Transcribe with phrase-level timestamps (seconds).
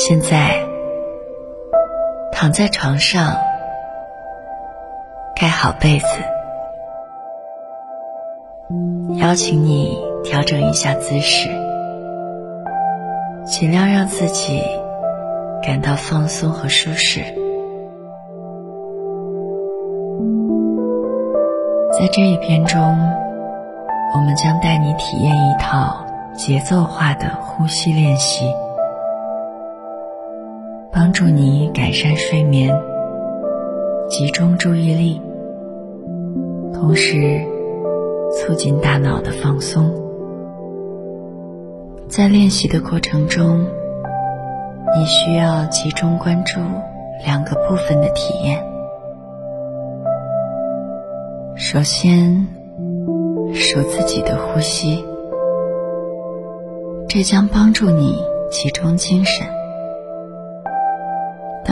[0.00, 0.64] 现在，
[2.30, 3.36] 躺在床上，
[5.34, 6.06] 盖好被子，
[9.18, 11.48] 邀请你调整一下姿势，
[13.44, 14.62] 尽量让自己
[15.66, 17.20] 感到放松和舒适。
[21.98, 22.80] 在这一篇中，
[24.14, 26.06] 我们将带你体验一套
[26.36, 28.46] 节奏化的呼吸练习。
[31.00, 32.76] 帮助你改善睡眠，
[34.08, 35.22] 集中注意力，
[36.74, 37.40] 同时
[38.32, 39.94] 促进大脑的放松。
[42.08, 43.64] 在练习的过程中，
[44.96, 46.58] 你需要集中关注
[47.24, 48.60] 两个部分的体验。
[51.54, 52.48] 首先，
[53.54, 55.04] 数自己的呼吸，
[57.08, 59.46] 这将帮助你集中精神。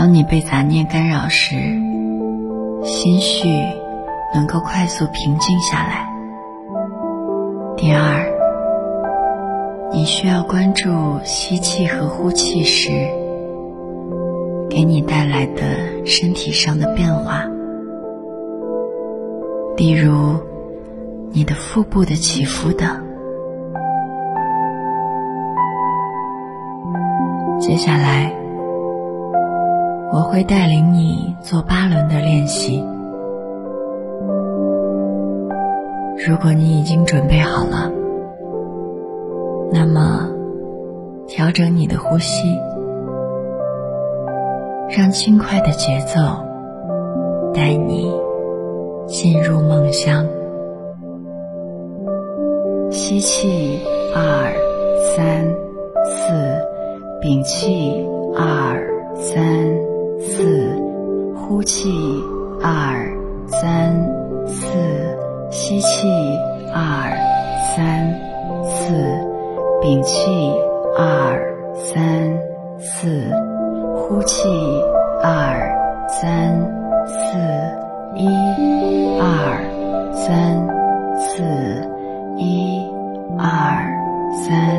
[0.07, 1.57] 当你被杂念干扰时，
[2.85, 3.49] 心绪
[4.33, 6.09] 能够快速平静下来。
[7.77, 8.25] 第二，
[9.91, 12.93] 你需要关注吸气和呼气时
[14.71, 17.43] 给你带来的身体上的变化，
[19.77, 20.39] 例如
[21.33, 22.89] 你的腹部的起伏等。
[27.59, 28.46] 接下来。
[30.17, 32.83] 我会带领你做八轮的练习。
[36.27, 37.93] 如果你已经准备好了，
[39.71, 40.27] 那么
[41.29, 42.59] 调整你的呼吸，
[44.89, 46.19] 让轻快的节奏
[47.53, 48.11] 带你
[49.07, 50.27] 进入梦乡。
[52.91, 53.81] 吸气，
[54.15, 54.51] 二
[55.15, 55.45] 三
[56.07, 56.33] 四，
[57.21, 57.93] 屏气，
[58.35, 58.81] 二
[59.15, 59.86] 三。
[60.29, 60.43] 四，
[61.37, 61.89] 呼气，
[62.61, 62.97] 二
[63.47, 63.95] 三
[64.49, 64.67] 四，
[65.51, 66.09] 吸气，
[66.75, 67.17] 二
[67.77, 68.13] 三
[68.65, 68.93] 四，
[69.81, 70.53] 屏气，
[70.99, 71.41] 二
[71.77, 72.03] 三
[72.81, 73.31] 四，
[73.95, 74.49] 呼气，
[75.23, 75.57] 二
[76.09, 76.59] 三
[77.07, 77.39] 四，
[78.17, 78.27] 一，
[79.21, 80.69] 二三
[81.19, 81.43] 四，
[82.37, 82.85] 一，
[83.39, 83.87] 二
[84.45, 84.76] 三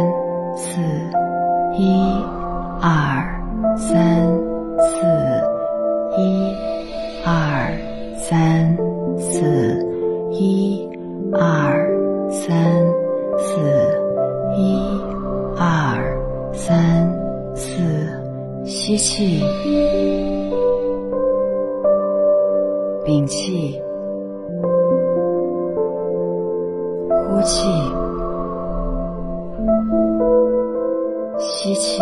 [31.67, 32.01] 吸气。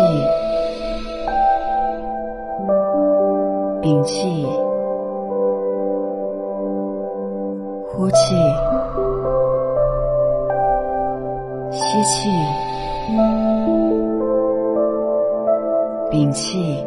[3.82, 4.46] 屏气，
[7.88, 8.36] 呼气，
[11.72, 12.28] 吸气，
[16.12, 16.85] 屏气，